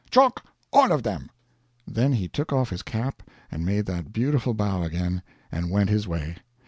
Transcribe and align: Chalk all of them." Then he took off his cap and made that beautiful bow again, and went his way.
Chalk 0.09 0.43
all 0.73 0.91
of 0.91 1.03
them." 1.03 1.29
Then 1.85 2.13
he 2.13 2.27
took 2.27 2.51
off 2.51 2.71
his 2.71 2.81
cap 2.81 3.21
and 3.51 3.63
made 3.63 3.85
that 3.85 4.11
beautiful 4.11 4.55
bow 4.55 4.81
again, 4.81 5.21
and 5.51 5.69
went 5.69 5.91
his 5.91 6.07
way. 6.07 6.37